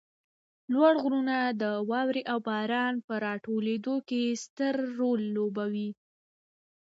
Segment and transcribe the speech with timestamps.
[0.73, 5.89] لوړ غرونه د واروې او باران په راټولېدو کې ستر رول لوبوي